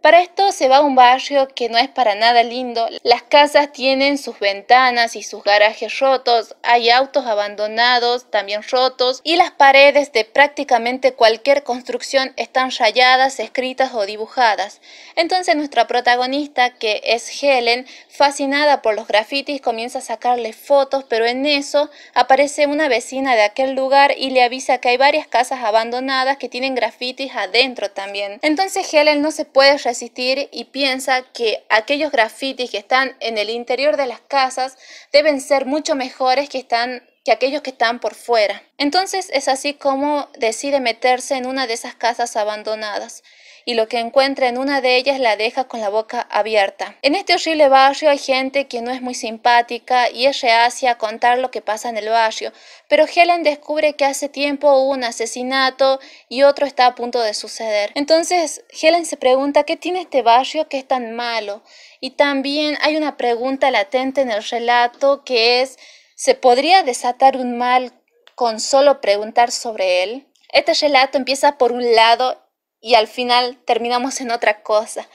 Para 0.06 0.20
esto 0.20 0.52
se 0.52 0.68
va 0.68 0.76
a 0.76 0.82
un 0.82 0.94
barrio 0.94 1.48
que 1.48 1.68
no 1.68 1.78
es 1.78 1.88
para 1.88 2.14
nada 2.14 2.44
lindo. 2.44 2.88
Las 3.02 3.22
casas 3.22 3.72
tienen 3.72 4.18
sus 4.18 4.38
ventanas 4.38 5.16
y 5.16 5.24
sus 5.24 5.42
garajes 5.42 5.98
rotos, 5.98 6.54
hay 6.62 6.90
autos 6.90 7.26
abandonados 7.26 8.30
también 8.30 8.62
rotos 8.70 9.20
y 9.24 9.34
las 9.34 9.50
paredes 9.50 10.12
de 10.12 10.24
prácticamente 10.24 11.14
cualquier 11.14 11.64
construcción 11.64 12.32
están 12.36 12.70
rayadas, 12.70 13.40
escritas 13.40 13.94
o 13.94 14.06
dibujadas. 14.06 14.80
Entonces 15.16 15.56
nuestra 15.56 15.88
protagonista, 15.88 16.70
que 16.70 17.00
es 17.02 17.42
Helen, 17.42 17.84
fascinada 18.08 18.82
por 18.82 18.94
los 18.94 19.08
grafitis, 19.08 19.60
comienza 19.60 19.98
a 19.98 20.02
sacarle 20.02 20.52
fotos, 20.52 21.02
pero 21.08 21.26
en 21.26 21.46
eso 21.46 21.90
aparece 22.14 22.68
una 22.68 22.86
vecina 22.86 23.34
de 23.34 23.42
aquel 23.42 23.72
lugar 23.72 24.14
y 24.16 24.30
le 24.30 24.44
avisa 24.44 24.78
que 24.78 24.90
hay 24.90 24.98
varias 24.98 25.26
casas 25.26 25.64
abandonadas 25.64 26.36
que 26.36 26.48
tienen 26.48 26.76
grafitis 26.76 27.32
adentro 27.34 27.90
también. 27.90 28.38
Entonces 28.42 28.94
Helen 28.94 29.20
no 29.20 29.32
se 29.32 29.44
puede 29.44 29.80
y 30.02 30.64
piensa 30.64 31.22
que 31.22 31.64
aquellos 31.68 32.12
grafitis 32.12 32.70
que 32.70 32.78
están 32.78 33.16
en 33.20 33.38
el 33.38 33.50
interior 33.50 33.96
de 33.96 34.06
las 34.06 34.20
casas 34.20 34.76
deben 35.12 35.40
ser 35.40 35.66
mucho 35.66 35.94
mejores 35.94 36.48
que 36.48 36.58
están 36.58 37.02
que 37.24 37.32
aquellos 37.32 37.62
que 37.62 37.70
están 37.70 37.98
por 37.98 38.14
fuera. 38.14 38.62
Entonces 38.78 39.30
es 39.32 39.48
así 39.48 39.74
como 39.74 40.28
decide 40.38 40.78
meterse 40.78 41.34
en 41.34 41.46
una 41.46 41.66
de 41.66 41.74
esas 41.74 41.96
casas 41.96 42.36
abandonadas 42.36 43.24
y 43.68 43.74
lo 43.74 43.88
que 43.88 43.98
encuentra 43.98 44.46
en 44.46 44.58
una 44.58 44.80
de 44.80 44.96
ellas 44.96 45.18
la 45.18 45.36
deja 45.36 45.64
con 45.64 45.80
la 45.80 45.88
boca 45.88 46.20
abierta. 46.30 46.96
En 47.02 47.16
este 47.16 47.34
horrible 47.34 47.68
barrio 47.68 48.10
hay 48.10 48.18
gente 48.18 48.68
que 48.68 48.80
no 48.80 48.92
es 48.92 49.02
muy 49.02 49.14
simpática 49.14 50.08
y 50.08 50.26
es 50.26 50.40
reacia 50.40 50.92
a 50.92 50.98
contar 50.98 51.38
lo 51.38 51.50
que 51.50 51.62
pasa 51.62 51.88
en 51.88 51.96
el 51.96 52.08
barrio, 52.08 52.52
pero 52.88 53.06
Helen 53.12 53.42
descubre 53.42 53.94
que 53.94 54.04
hace 54.04 54.28
tiempo 54.28 54.72
hubo 54.72 54.92
un 54.92 55.02
asesinato 55.02 55.98
y 56.28 56.44
otro 56.44 56.64
está 56.64 56.86
a 56.86 56.94
punto 56.94 57.20
de 57.20 57.34
suceder. 57.34 57.90
Entonces 57.96 58.64
Helen 58.70 59.04
se 59.04 59.16
pregunta 59.16 59.64
qué 59.64 59.76
tiene 59.76 60.02
este 60.02 60.22
barrio 60.22 60.68
que 60.68 60.78
es 60.78 60.86
tan 60.86 61.16
malo 61.16 61.64
y 62.00 62.10
también 62.10 62.78
hay 62.82 62.96
una 62.96 63.16
pregunta 63.16 63.72
latente 63.72 64.20
en 64.20 64.30
el 64.30 64.44
relato 64.44 65.24
que 65.24 65.60
es 65.62 65.76
¿se 66.14 66.36
podría 66.36 66.84
desatar 66.84 67.36
un 67.36 67.58
mal 67.58 67.92
con 68.36 68.60
solo 68.60 69.00
preguntar 69.00 69.50
sobre 69.50 70.04
él? 70.04 70.28
Este 70.52 70.72
relato 70.74 71.18
empieza 71.18 71.58
por 71.58 71.72
un 71.72 71.96
lado 71.96 72.45
y 72.86 72.94
al 72.94 73.08
final 73.08 73.58
terminamos 73.64 74.20
en 74.20 74.30
otra 74.30 74.62
cosa. 74.62 75.08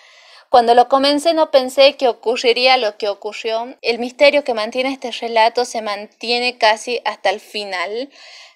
Cuando 0.49 0.75
lo 0.75 0.89
comencé 0.89 1.33
no 1.33 1.51
pensé 1.51 1.95
que 1.95 2.09
ocurriría 2.09 2.75
lo 2.75 2.97
que 2.97 3.07
ocurrió. 3.07 3.77
El 3.81 3.97
misterio 3.97 4.43
que 4.43 4.53
mantiene 4.53 4.91
este 4.91 5.09
relato 5.11 5.63
se 5.63 5.81
mantiene 5.81 6.57
casi 6.57 6.99
hasta 7.05 7.29
el 7.29 7.39
final. 7.39 8.09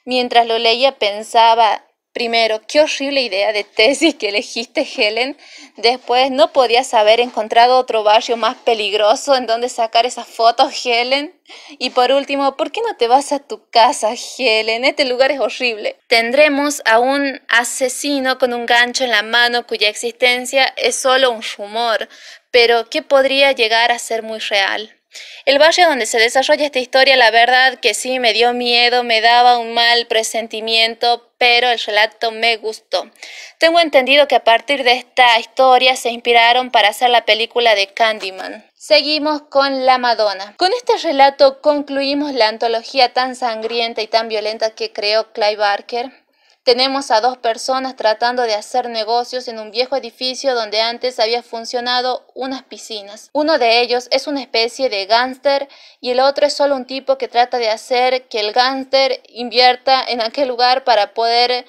Mientras 0.04 0.46
lo 0.48 0.60
leía 0.60 1.00
pensaba, 1.00 1.86
Primero, 2.16 2.62
qué 2.66 2.80
horrible 2.80 3.24
idea 3.24 3.52
de 3.52 3.66
tesis 3.66 4.16
que 4.16 4.30
elegiste, 4.30 4.88
Helen. 4.96 5.36
Después, 5.76 6.32
no 6.32 6.54
podías 6.54 6.94
haber 6.94 7.20
encontrado 7.20 7.78
otro 7.78 8.04
barrio 8.04 8.38
más 8.38 8.56
peligroso 8.56 9.36
en 9.36 9.48
donde 9.48 9.68
sacar 9.68 10.06
esas 10.06 10.26
fotos, 10.26 10.72
Helen. 10.86 11.38
Y 11.78 11.90
por 11.90 12.14
último, 12.14 12.56
¿por 12.56 12.72
qué 12.72 12.80
no 12.88 12.96
te 12.96 13.10
vas 13.10 13.34
a 13.34 13.40
tu 13.40 13.70
casa, 13.70 14.14
Helen? 14.38 14.86
Este 14.86 15.04
lugar 15.04 15.30
es 15.32 15.42
horrible. 15.42 15.98
Tendremos 16.08 16.82
a 16.86 17.00
un 17.00 17.42
asesino 17.50 18.38
con 18.38 18.54
un 18.54 18.66
gancho 18.66 19.04
en 19.04 19.12
la 19.12 19.22
mano 19.22 19.68
cuya 19.68 19.90
existencia 19.90 20.74
es 20.78 20.96
solo 20.96 21.32
un 21.32 21.42
rumor, 21.58 22.08
pero 22.50 22.90
que 22.90 23.02
podría 23.02 23.52
llegar 23.52 23.92
a 23.92 24.00
ser 24.00 24.24
muy 24.24 24.40
real. 24.40 24.96
El 25.46 25.60
barrio 25.60 25.88
donde 25.88 26.06
se 26.06 26.20
desarrolla 26.20 26.66
esta 26.66 26.80
historia, 26.80 27.16
la 27.16 27.32
verdad 27.32 27.80
que 27.80 27.94
sí 27.94 28.20
me 28.20 28.34
dio 28.34 28.54
miedo, 28.54 29.04
me 29.04 29.22
daba 29.22 29.58
un 29.58 29.74
mal 29.74 30.08
presentimiento, 30.08 31.30
pero 31.38 31.70
el 31.70 31.80
relato 31.80 32.32
me 32.32 32.58
gustó. 32.58 33.10
Tengo 33.60 33.80
entendido 33.80 34.28
que 34.28 34.36
a 34.36 34.44
partir 34.44 34.84
de 34.84 34.94
esta 34.94 35.40
historia 35.40 35.96
se 35.96 36.10
inspiraron 36.10 36.72
para 36.72 36.90
hacer 36.90 37.10
la 37.10 37.26
película 37.26 37.76
de 37.76 37.88
Candyman. 37.88 38.66
Seguimos 38.76 39.42
con 39.44 39.86
La 39.86 39.98
Madonna. 39.98 40.56
Con 40.58 40.72
este 40.74 40.98
relato 40.98 41.62
concluimos 41.62 42.34
la 42.34 42.50
antología 42.50 43.14
tan 43.14 43.36
sangrienta 43.36 44.02
y 44.02 44.08
tan 44.08 44.28
violenta 44.28 44.76
que 44.76 44.92
creó 44.92 45.32
Clive 45.32 45.56
Barker. 45.56 46.25
Tenemos 46.66 47.12
a 47.12 47.22
dos 47.22 47.38
personas 47.38 47.96
tratando 47.96 48.42
de 48.42 48.56
hacer 48.56 48.90
negocios 48.90 49.48
en 49.48 49.60
un 49.60 49.70
viejo 49.70 49.96
edificio 49.96 50.56
donde 50.56 50.82
antes 50.82 51.20
había 51.20 51.44
funcionado 51.44 52.26
unas 52.34 52.64
piscinas. 52.64 53.30
Uno 53.34 53.60
de 53.60 53.82
ellos 53.82 54.08
es 54.10 54.26
una 54.26 54.42
especie 54.42 54.90
de 54.90 55.06
gángster 55.06 55.70
y 56.02 56.10
el 56.10 56.20
otro 56.20 56.48
es 56.48 56.56
solo 56.56 56.76
un 56.76 56.86
tipo 56.86 57.20
que 57.20 57.28
trata 57.28 57.60
de 57.60 57.70
hacer 57.70 58.24
que 58.30 58.40
el 58.40 58.52
gángster 58.52 59.22
invierta 59.30 60.04
en 60.08 60.24
aquel 60.24 60.48
lugar 60.48 60.84
para 60.86 61.14
poder 61.14 61.68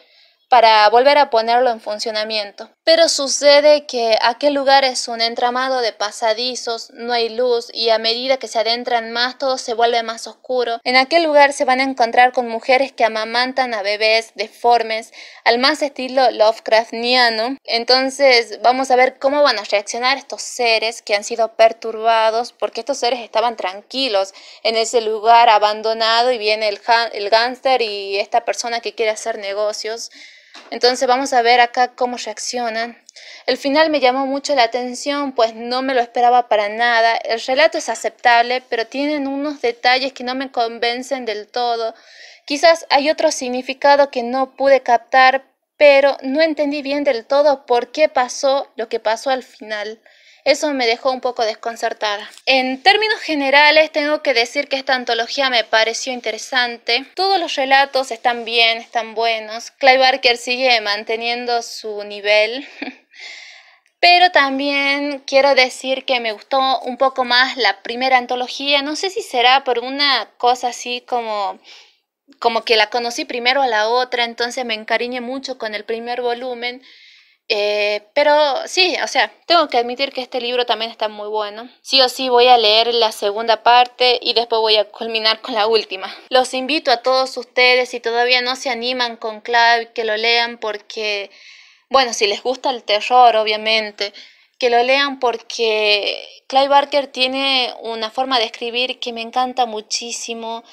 para 0.57 0.89
volver 0.89 1.19
a 1.19 1.29
ponerlo 1.29 1.69
en 1.69 1.83
funcionamiento. 1.83 2.71
Pero 2.83 3.11
sucede 3.11 3.85
que 3.85 4.17
aquel 4.23 4.55
lugar 4.55 4.85
es 4.85 5.07
un 5.07 5.21
entramado 5.21 5.83
de 5.83 5.93
pasadizos, 5.93 6.89
no 6.95 7.13
hay 7.13 7.29
luz 7.29 7.69
y 7.75 7.91
a 7.91 7.99
medida 7.99 8.39
que 8.39 8.49
se 8.49 8.61
adentran 8.61 9.13
más 9.13 9.37
todo 9.37 9.59
se 9.59 9.75
vuelve 9.75 10.03
más 10.03 10.27
oscuro. 10.27 10.79
En 10.83 10.97
aquel 10.97 11.25
lugar 11.25 11.53
se 11.53 11.67
van 11.67 11.81
a 11.81 11.83
encontrar 11.83 12.33
con 12.33 12.49
mujeres 12.49 12.91
que 12.91 13.05
amamantan 13.05 13.75
a 13.75 13.83
bebés 13.83 14.33
deformes, 14.35 15.13
al 15.45 15.59
más 15.59 15.83
estilo 15.83 16.31
Lovecraftiano. 16.31 17.59
Entonces 17.65 18.59
vamos 18.63 18.91
a 18.91 18.97
ver 18.97 19.19
cómo 19.19 19.43
van 19.43 19.59
a 19.59 19.65
reaccionar 19.65 20.17
estos 20.17 20.41
seres 20.41 21.03
que 21.03 21.15
han 21.15 21.25
sido 21.25 21.55
perturbados 21.57 22.55
porque 22.55 22.81
estos 22.81 22.97
seres 22.97 23.21
estaban 23.21 23.59
tranquilos 23.59 24.33
en 24.63 24.77
ese 24.77 25.03
lugar 25.03 25.51
abandonado 25.51 26.33
y 26.33 26.39
viene 26.39 26.69
el, 26.69 26.81
el 27.13 27.29
gánster 27.29 27.83
y 27.83 28.17
esta 28.17 28.47
persona 28.47 28.81
que 28.81 28.95
quiere 28.95 29.11
hacer 29.11 29.37
negocios. 29.37 30.11
Entonces 30.71 31.07
vamos 31.07 31.33
a 31.33 31.43
ver 31.43 31.61
acá 31.61 31.89
cómo 31.89 32.17
reaccionan. 32.17 32.97
El 33.47 33.57
final 33.57 33.91
me 33.91 34.01
llamó 34.01 34.27
mucho 34.27 34.55
la 34.55 34.65
atención, 34.65 35.33
pues 35.33 35.55
no 35.55 35.83
me 35.83 35.95
lo 35.95 36.01
esperaba 36.01 36.49
para 36.49 36.69
nada. 36.69 37.17
El 37.17 37.41
relato 37.41 37.79
es 37.79 37.89
aceptable, 37.89 38.63
pero 38.69 38.87
tienen 38.87 39.27
unos 39.27 39.61
detalles 39.61 40.13
que 40.13 40.25
no 40.25 40.35
me 40.35 40.51
convencen 40.51 41.25
del 41.25 41.47
todo. 41.47 41.95
Quizás 42.45 42.87
hay 42.91 43.11
otro 43.11 43.31
significado 43.31 44.11
que 44.11 44.23
no 44.23 44.57
pude 44.57 44.81
captar, 44.83 45.45
pero 45.77 46.17
no 46.23 46.41
entendí 46.43 46.83
bien 46.83 47.05
del 47.05 47.25
todo 47.27 47.67
por 47.67 47.93
qué 47.93 48.09
pasó 48.09 48.71
lo 48.77 48.89
que 48.89 49.01
pasó 49.01 49.31
al 49.31 49.43
final. 49.43 50.01
Eso 50.47 50.73
me 50.73 50.87
dejó 50.87 51.11
un 51.11 51.21
poco 51.21 51.45
desconcertada. 51.45 52.31
En 52.45 52.81
términos 52.81 53.19
generales, 53.19 53.91
tengo 53.91 54.23
que 54.23 54.33
decir 54.33 54.69
que 54.69 54.77
esta 54.77 54.95
antología 54.95 55.51
me 55.51 55.65
pareció 55.65 56.13
interesante. 56.13 57.05
Todos 57.17 57.41
los 57.41 57.57
relatos 57.57 58.13
están 58.13 58.45
bien, 58.45 58.79
están 58.79 59.17
buenos. 59.17 59.73
Clive 59.73 59.99
Barker 59.99 60.37
sigue 60.37 60.81
manteniendo 60.81 61.63
su 61.63 62.05
nivel. 62.05 62.65
Pero 63.99 64.31
también 64.31 65.19
quiero 65.27 65.57
decir 65.57 66.05
que 66.05 66.21
me 66.21 66.31
gustó 66.31 66.79
un 66.83 66.97
poco 66.97 67.25
más 67.25 67.57
la 67.57 67.83
primera 67.83 68.17
antología. 68.17 68.83
No 68.83 68.95
sé 68.95 69.11
si 69.11 69.23
será 69.23 69.65
por 69.65 69.81
una 69.81 70.31
cosa 70.39 70.69
así 70.69 71.01
como 71.01 71.59
como 72.39 72.65
que 72.65 72.77
la 72.77 72.91
conocí 72.91 73.25
primero 73.25 73.63
a 73.63 73.67
la 73.67 73.89
otra, 73.89 74.25
entonces 74.25 74.65
me 74.65 74.75
encariñé 74.75 75.21
mucho 75.21 75.59
con 75.59 75.75
el 75.75 75.85
primer 75.85 76.23
volumen 76.23 76.83
eh, 77.49 78.03
pero 78.13 78.35
sí, 78.67 78.97
o 79.05 79.07
sea, 79.07 79.33
tengo 79.47 79.69
que 79.69 79.79
admitir 79.79 80.13
que 80.13 80.21
este 80.21 80.41
libro 80.41 80.67
también 80.67 80.91
está 80.91 81.09
muy 81.09 81.29
bueno. 81.29 81.71
Sí 81.81 82.01
o 82.01 82.09
sí 82.09 82.29
voy 82.29 82.49
a 82.49 82.59
leer 82.59 82.93
la 82.95 83.13
segunda 83.13 83.63
parte 83.63 84.19
y 84.21 84.35
después 84.35 84.61
voy 84.61 84.77
a 84.77 84.89
culminar 84.89 85.41
con 85.41 85.55
la 85.55 85.67
última. 85.67 86.13
Los 86.29 86.55
invito 86.55 86.91
a 86.91 87.03
todos 87.03 87.37
ustedes, 87.37 87.91
si 87.91 88.01
todavía 88.01 88.43
no 88.43 88.57
se 88.57 88.71
animan 88.71 89.17
con 89.17 89.41
Clive, 89.41 89.93
que 89.95 90.05
lo 90.05 90.17
lean 90.17 90.59
porque, 90.59 91.31
bueno, 91.89 92.13
si 92.13 92.27
les 92.27 92.43
gusta 92.43 92.71
el 92.71 92.83
terror, 92.83 93.37
obviamente, 93.37 94.13
que 94.59 94.71
lo 94.71 94.83
lean 94.83 95.21
porque 95.21 96.29
Clive 96.49 96.69
Barker 96.69 97.07
tiene 97.07 97.75
una 97.81 98.11
forma 98.11 98.39
de 98.39 98.47
escribir 98.47 98.99
que 98.99 99.13
me 99.13 99.21
encanta 99.23 99.67
muchísimo 99.67 100.65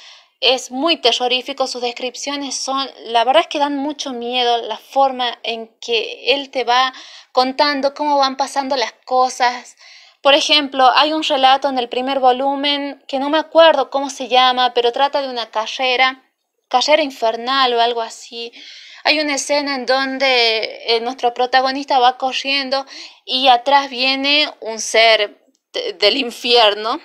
es 0.43 0.71
muy 0.71 0.97
terrorífico, 0.97 1.67
sus 1.67 1.81
descripciones 1.81 2.55
son, 2.55 2.89
la 3.05 3.23
verdad 3.23 3.43
es 3.43 3.47
que 3.47 3.59
dan 3.59 3.77
mucho 3.77 4.11
miedo 4.11 4.57
la 4.61 4.77
forma 4.77 5.39
en 5.41 5.69
que 5.79 6.33
él 6.33 6.49
te 6.49 6.65
va 6.65 6.93
contando 7.31 7.93
cómo 7.93 8.17
van 8.17 8.35
pasando 8.35 8.75
las 8.75 8.91
cosas. 9.05 9.77
Por 10.21 10.33
ejemplo, 10.33 10.91
hay 10.95 11.13
un 11.13 11.23
relato 11.23 11.69
en 11.69 11.77
el 11.77 11.87
primer 11.87 12.19
volumen 12.19 13.01
que 13.07 13.19
no 13.19 13.29
me 13.29 13.37
acuerdo 13.37 13.89
cómo 13.89 14.09
se 14.09 14.27
llama, 14.27 14.73
pero 14.73 14.91
trata 14.91 15.21
de 15.21 15.29
una 15.29 15.49
carrera, 15.49 16.21
carrera 16.67 17.03
infernal 17.03 17.73
o 17.73 17.81
algo 17.81 18.01
así. 18.01 18.51
Hay 19.05 19.21
una 19.21 19.35
escena 19.35 19.75
en 19.75 19.85
donde 19.85 20.81
eh, 20.87 20.99
nuestro 20.99 21.33
protagonista 21.33 21.99
va 21.99 22.17
corriendo 22.17 22.85
y 23.25 23.47
atrás 23.47 23.89
viene 23.89 24.49
un 24.59 24.79
ser 24.79 25.41
del 25.99 26.17
infierno 26.17 26.99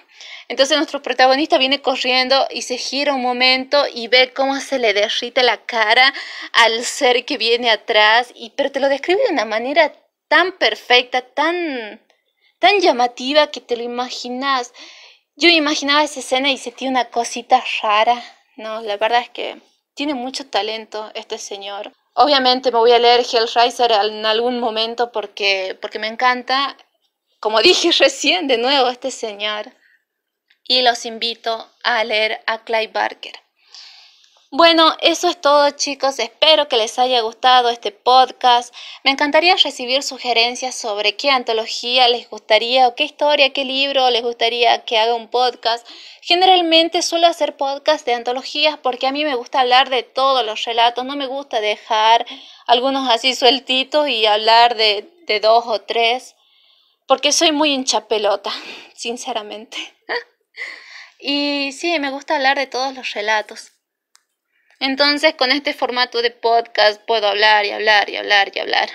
entonces 0.48 0.78
nuestro 0.78 1.02
protagonista 1.02 1.58
viene 1.58 1.82
corriendo 1.82 2.46
y 2.50 2.62
se 2.62 2.78
gira 2.78 3.14
un 3.14 3.20
momento 3.20 3.84
y 3.92 4.08
ve 4.08 4.32
cómo 4.32 4.58
se 4.60 4.78
le 4.78 4.94
derrite 4.94 5.42
la 5.42 5.58
cara 5.58 6.14
al 6.52 6.84
ser 6.84 7.26
que 7.26 7.36
viene 7.36 7.70
atrás, 7.70 8.32
y, 8.34 8.50
pero 8.50 8.72
te 8.72 8.80
lo 8.80 8.88
describe 8.88 9.22
de 9.26 9.32
una 9.32 9.44
manera 9.44 9.92
tan 10.28 10.52
perfecta, 10.52 11.20
tan, 11.20 12.00
tan 12.58 12.80
llamativa 12.80 13.50
que 13.50 13.60
te 13.60 13.76
lo 13.76 13.82
imaginas. 13.82 14.72
Yo 15.36 15.50
imaginaba 15.50 16.02
esa 16.02 16.20
escena 16.20 16.50
y 16.50 16.56
sentí 16.56 16.88
una 16.88 17.10
cosita 17.10 17.62
rara. 17.82 18.22
No, 18.56 18.80
la 18.80 18.96
verdad 18.96 19.20
es 19.20 19.30
que 19.30 19.60
tiene 19.94 20.14
mucho 20.14 20.46
talento 20.46 21.10
este 21.14 21.38
señor. 21.38 21.92
Obviamente 22.14 22.72
me 22.72 22.78
voy 22.78 22.92
a 22.92 22.98
leer 22.98 23.20
Hellraiser 23.20 23.92
en 23.92 24.24
algún 24.24 24.60
momento 24.60 25.12
porque, 25.12 25.76
porque 25.80 25.98
me 25.98 26.08
encanta, 26.08 26.76
como 27.38 27.60
dije 27.62 27.90
recién, 27.92 28.48
de 28.48 28.56
nuevo 28.58 28.88
este 28.88 29.10
señor. 29.10 29.72
Y 30.70 30.82
los 30.82 31.06
invito 31.06 31.66
a 31.82 32.04
leer 32.04 32.42
a 32.46 32.62
Clive 32.62 32.92
Barker. 32.92 33.32
Bueno, 34.50 34.94
eso 35.00 35.28
es 35.28 35.38
todo 35.40 35.70
chicos, 35.70 36.18
espero 36.18 36.68
que 36.68 36.76
les 36.78 36.98
haya 36.98 37.20
gustado 37.20 37.68
este 37.70 37.90
podcast. 37.90 38.74
Me 39.04 39.10
encantaría 39.10 39.56
recibir 39.56 40.02
sugerencias 40.02 40.74
sobre 40.74 41.16
qué 41.16 41.30
antología 41.30 42.08
les 42.08 42.30
gustaría 42.30 42.86
o 42.88 42.94
qué 42.94 43.04
historia, 43.04 43.52
qué 43.52 43.66
libro 43.66 44.08
les 44.10 44.22
gustaría 44.22 44.84
que 44.84 44.98
haga 44.98 45.14
un 45.14 45.28
podcast. 45.28 45.86
Generalmente 46.22 47.02
suelo 47.02 47.26
hacer 47.26 47.56
podcast 47.56 48.06
de 48.06 48.14
antologías 48.14 48.78
porque 48.82 49.06
a 49.06 49.12
mí 49.12 49.24
me 49.24 49.34
gusta 49.34 49.60
hablar 49.60 49.88
de 49.88 50.02
todos 50.02 50.44
los 50.44 50.64
relatos, 50.64 51.04
no 51.04 51.16
me 51.16 51.26
gusta 51.26 51.60
dejar 51.60 52.26
algunos 52.66 53.10
así 53.10 53.34
sueltitos 53.34 54.08
y 54.08 54.24
hablar 54.26 54.76
de, 54.76 55.10
de 55.26 55.40
dos 55.40 55.64
o 55.66 55.80
tres, 55.80 56.36
porque 57.06 57.32
soy 57.32 57.52
muy 57.52 57.72
hinchapelota, 57.72 58.50
sinceramente. 58.94 59.76
Y 61.18 61.72
sí, 61.72 61.98
me 61.98 62.10
gusta 62.10 62.36
hablar 62.36 62.56
de 62.58 62.66
todos 62.66 62.94
los 62.94 63.12
relatos. 63.12 63.72
Entonces 64.80 65.34
con 65.34 65.50
este 65.50 65.74
formato 65.74 66.22
de 66.22 66.30
podcast 66.30 67.00
puedo 67.02 67.26
hablar 67.26 67.64
y 67.64 67.72
hablar 67.72 68.08
y 68.08 68.16
hablar 68.16 68.52
y 68.54 68.60
hablar, 68.60 68.88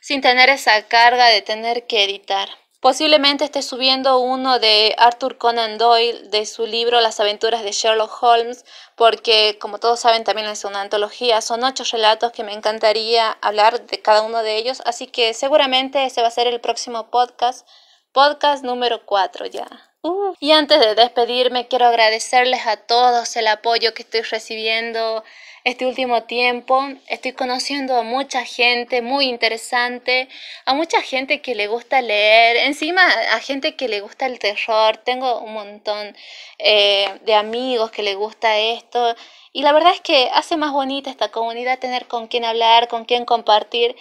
sin 0.00 0.20
tener 0.20 0.48
esa 0.48 0.86
carga 0.86 1.26
de 1.26 1.42
tener 1.42 1.86
que 1.88 2.04
editar. 2.04 2.48
Posiblemente 2.80 3.44
esté 3.44 3.60
subiendo 3.60 4.20
uno 4.20 4.58
de 4.58 4.94
Arthur 4.96 5.36
Conan 5.36 5.76
Doyle 5.76 6.28
de 6.30 6.46
su 6.46 6.66
libro 6.66 7.00
Las 7.02 7.20
aventuras 7.20 7.62
de 7.62 7.72
Sherlock 7.72 8.22
Holmes, 8.22 8.64
porque 8.94 9.58
como 9.60 9.78
todos 9.78 10.00
saben 10.00 10.24
también 10.24 10.48
es 10.48 10.64
una 10.64 10.80
antología, 10.80 11.42
son 11.42 11.62
ocho 11.64 11.84
relatos 11.92 12.32
que 12.32 12.44
me 12.44 12.54
encantaría 12.54 13.32
hablar 13.42 13.84
de 13.86 14.00
cada 14.00 14.22
uno 14.22 14.42
de 14.42 14.56
ellos, 14.56 14.82
así 14.86 15.08
que 15.08 15.34
seguramente 15.34 16.04
ese 16.04 16.22
va 16.22 16.28
a 16.28 16.30
ser 16.30 16.46
el 16.46 16.60
próximo 16.60 17.10
podcast, 17.10 17.68
podcast 18.12 18.64
número 18.64 19.04
4 19.04 19.46
ya. 19.46 19.89
Uh. 20.02 20.34
Y 20.40 20.52
antes 20.52 20.80
de 20.80 20.94
despedirme, 20.94 21.68
quiero 21.68 21.86
agradecerles 21.86 22.66
a 22.66 22.76
todos 22.78 23.36
el 23.36 23.46
apoyo 23.48 23.92
que 23.92 24.02
estoy 24.02 24.22
recibiendo 24.22 25.22
este 25.64 25.86
último 25.86 26.22
tiempo. 26.22 26.88
Estoy 27.06 27.32
conociendo 27.32 27.96
a 27.96 28.02
mucha 28.02 28.44
gente 28.44 29.02
muy 29.02 29.26
interesante, 29.26 30.28
a 30.64 30.74
mucha 30.74 31.02
gente 31.02 31.42
que 31.42 31.54
le 31.54 31.66
gusta 31.66 32.00
leer, 32.00 32.56
encima 32.56 33.02
a 33.32 33.40
gente 33.40 33.76
que 33.76 33.88
le 33.88 34.00
gusta 34.00 34.26
el 34.26 34.38
terror. 34.38 34.96
Tengo 34.98 35.40
un 35.40 35.52
montón 35.52 36.16
eh, 36.58 37.20
de 37.26 37.34
amigos 37.34 37.90
que 37.90 38.02
le 38.02 38.14
gusta 38.14 38.58
esto. 38.58 39.14
Y 39.52 39.62
la 39.62 39.72
verdad 39.72 39.92
es 39.94 40.00
que 40.00 40.30
hace 40.32 40.56
más 40.56 40.72
bonita 40.72 41.10
esta 41.10 41.30
comunidad 41.30 41.78
tener 41.78 42.06
con 42.06 42.28
quien 42.28 42.44
hablar, 42.44 42.88
con 42.88 43.04
quien 43.04 43.24
compartir, 43.26 43.96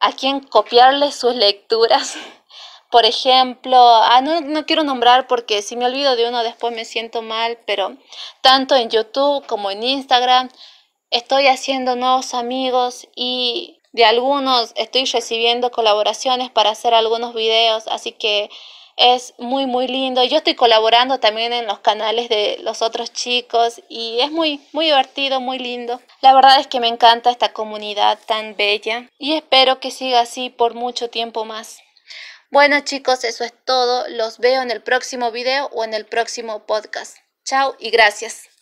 a 0.00 0.12
quien 0.12 0.40
copiarle 0.40 1.12
sus 1.12 1.34
lecturas. 1.34 2.16
Por 2.94 3.06
ejemplo, 3.06 3.76
ah, 3.76 4.20
no, 4.20 4.40
no 4.40 4.66
quiero 4.66 4.84
nombrar 4.84 5.26
porque 5.26 5.62
si 5.62 5.74
me 5.74 5.84
olvido 5.84 6.14
de 6.14 6.28
uno 6.28 6.44
después 6.44 6.72
me 6.72 6.84
siento 6.84 7.22
mal, 7.22 7.58
pero 7.66 7.96
tanto 8.40 8.76
en 8.76 8.88
YouTube 8.88 9.44
como 9.48 9.72
en 9.72 9.82
Instagram 9.82 10.48
estoy 11.10 11.48
haciendo 11.48 11.96
nuevos 11.96 12.34
amigos 12.34 13.08
y 13.16 13.80
de 13.90 14.04
algunos 14.04 14.72
estoy 14.76 15.06
recibiendo 15.06 15.72
colaboraciones 15.72 16.50
para 16.50 16.70
hacer 16.70 16.94
algunos 16.94 17.34
videos, 17.34 17.88
así 17.88 18.12
que 18.12 18.48
es 18.96 19.34
muy 19.38 19.66
muy 19.66 19.88
lindo. 19.88 20.22
Yo 20.22 20.36
estoy 20.36 20.54
colaborando 20.54 21.18
también 21.18 21.52
en 21.52 21.66
los 21.66 21.80
canales 21.80 22.28
de 22.28 22.58
los 22.60 22.80
otros 22.80 23.12
chicos 23.12 23.82
y 23.88 24.20
es 24.20 24.30
muy 24.30 24.60
muy 24.70 24.84
divertido, 24.84 25.40
muy 25.40 25.58
lindo. 25.58 26.00
La 26.20 26.32
verdad 26.32 26.60
es 26.60 26.68
que 26.68 26.78
me 26.78 26.86
encanta 26.86 27.32
esta 27.32 27.52
comunidad 27.52 28.20
tan 28.24 28.54
bella 28.54 29.10
y 29.18 29.32
espero 29.32 29.80
que 29.80 29.90
siga 29.90 30.20
así 30.20 30.48
por 30.48 30.74
mucho 30.74 31.10
tiempo 31.10 31.44
más. 31.44 31.83
Bueno 32.54 32.78
chicos, 32.78 33.24
eso 33.24 33.42
es 33.42 33.52
todo. 33.64 34.06
Los 34.10 34.38
veo 34.38 34.62
en 34.62 34.70
el 34.70 34.80
próximo 34.80 35.32
video 35.32 35.66
o 35.72 35.82
en 35.82 35.92
el 35.92 36.06
próximo 36.06 36.66
podcast. 36.66 37.16
Chao 37.44 37.74
y 37.80 37.90
gracias. 37.90 38.53